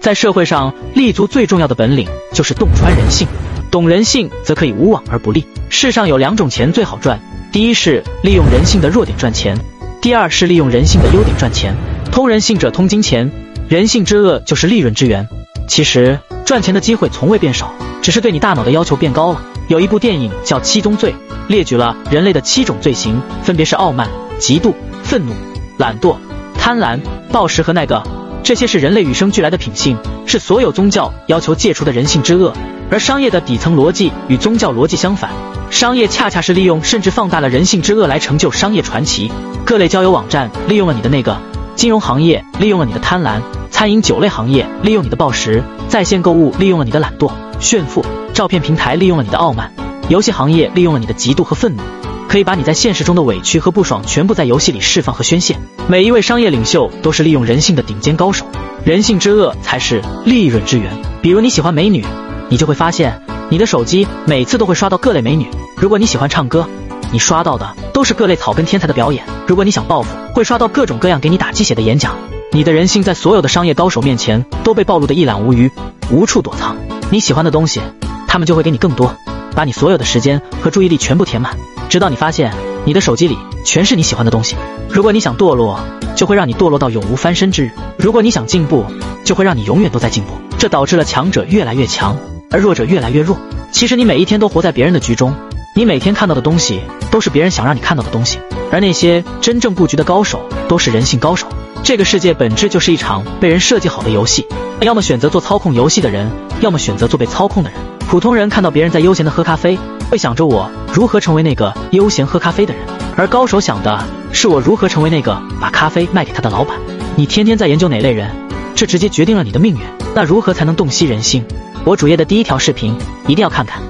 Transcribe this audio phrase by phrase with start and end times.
[0.00, 3.26] 在社会上立足最重要的本领就是洞穿人性，
[3.70, 5.44] 懂人性则可以无往而不利。
[5.68, 7.20] 世上有两种钱最好赚，
[7.52, 9.58] 第一是利用人性的弱点赚钱，
[10.00, 11.74] 第二是利用人性的优点赚钱。
[12.12, 13.30] 通人性者通金钱，
[13.68, 15.28] 人性之恶就是利润之源。
[15.68, 19.42] 其实赚钱的机会从未变少，只是对你大脑的要求变高了。
[19.66, 21.12] 有一部电影叫《七宗罪》，
[21.48, 24.08] 列举了人类的七种罪行，分别是傲慢、
[24.38, 24.72] 嫉妒、
[25.02, 25.32] 愤怒、
[25.76, 26.16] 懒惰、
[26.56, 26.98] 贪婪、
[27.30, 28.17] 暴食和那个。
[28.42, 32.52] 这些是人类与生俱来的品性，是所有宗教要求戒除的人性之恶。
[32.90, 35.30] 而商业的底层逻辑与宗教逻辑相反，
[35.68, 39.30] 商业恰恰是利用甚至放大了人性之恶来成就商业传奇。
[39.66, 41.36] 各类交友网站利用了你的那个，
[41.74, 49.70] 金融行业利用了你的贪婪，餐饮酒类行业利用你的暴食，在线购物利用了你的懒惰、炫富，照片平台利用了你的傲慢，
[50.08, 51.82] 游戏行业利用了你的嫉妒和愤怒。
[52.28, 55.56] 可以把你在现实中的委屈和不爽全部在游戏里释放和宣泄。
[55.88, 58.46] 每一位商业领袖都是利用人性的顶尖高手，
[58.84, 60.94] 人性之恶才是利润之源。
[61.22, 62.04] 比如你喜欢美女，
[62.50, 66.68] 你就会发现你的手机每次都会刷到各类美女；如果你喜欢唱歌，
[67.10, 72.14] 你刷到的都是各类草根天才的表演；如果你想报复，会刷到各种各样给你打鸡血的演讲。
[72.52, 75.70] 你的人性在所有的商业高手面前都被暴露的一览无余，
[76.10, 76.76] 无处躲藏。
[77.10, 77.80] 你喜欢的东西，
[78.26, 79.16] 他们就会给你更多，
[79.54, 81.56] 把你所有的时间和注意力全部填满。
[81.88, 82.52] 直到你发现
[82.84, 84.56] 你的手机里全是你喜欢的东西。
[84.88, 85.80] 如果你想堕落，
[86.14, 88.84] 就会让你堕落到永无翻身之日；如果你想进步，
[89.24, 90.30] 就会让你永远都在进步。
[90.58, 92.16] 这导致了强者越来越强，
[92.50, 93.38] 而弱者越来越弱。
[93.70, 95.34] 其实你每一天都活在别人的局中，
[95.74, 98.38] 你每天看到的东西都是别人想让你看到的东西。
[98.70, 101.46] 而那些真正布局的高手，都是人性高手。
[101.82, 104.46] 这个世界本质就是一场被人设计好的游戏，
[104.80, 106.28] 要么选择做操控游戏的人，
[106.60, 107.78] 要么选择做被操控的人。
[108.10, 109.78] 普通人看到别人在悠闲的喝咖啡，
[110.10, 112.82] 会想着我如何成为那个悠闲喝咖啡的人；
[113.16, 116.78] 而高手想的是我如何成为那个把咖啡卖给他的老板。
[117.14, 118.30] 你天天在研究哪类人，
[118.74, 119.80] 这直接决定了你的命运。
[120.14, 121.44] 那如何才能洞悉人心？
[121.84, 123.82] 我主页的第一条视频一定要看看。